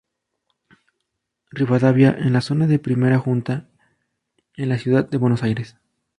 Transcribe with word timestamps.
Rivadavia 1.51 2.09
en 2.17 2.33
la 2.33 2.41
zona 2.41 2.65
de 2.65 2.79
Primera 2.79 3.19
Junta, 3.19 3.69
en 4.57 4.69
la 4.69 4.79
Ciudad 4.79 5.07
de 5.07 5.17
Buenos 5.19 5.43
Aires. 5.43 5.77